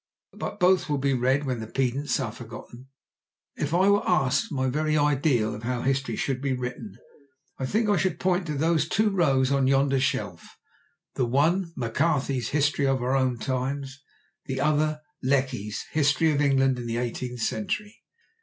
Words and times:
But 0.33 0.59
both 0.59 0.89
will 0.89 0.97
be 0.97 1.13
read 1.13 1.43
when 1.45 1.59
the 1.59 1.67
pedants 1.67 2.19
are 2.19 2.31
forgotten. 2.31 2.87
If 3.55 3.71
I 3.71 3.87
were 3.91 4.01
asked 4.09 4.51
my 4.51 4.67
very 4.67 4.97
ideal 4.97 5.53
of 5.53 5.61
how 5.61 5.83
history 5.83 6.15
should 6.15 6.41
be 6.41 6.53
written, 6.57 6.97
I 7.59 7.67
think 7.67 7.87
I 7.87 7.97
should 7.97 8.19
point 8.19 8.47
to 8.47 8.55
those 8.55 8.89
two 8.89 9.11
rows 9.11 9.51
on 9.51 9.67
yonder 9.67 9.99
shelf, 9.99 10.57
the 11.13 11.27
one 11.27 11.71
M'Carthy's 11.77 12.49
"History 12.49 12.87
of 12.87 12.99
Our 13.03 13.15
Own 13.15 13.37
Times," 13.37 14.01
the 14.45 14.59
other 14.59 15.01
Lecky's 15.21 15.85
"History 15.91 16.31
of 16.31 16.41
England 16.41 16.79
in 16.79 16.87
the 16.87 16.97
Eighteenth 16.97 17.41
Century." 17.41 18.01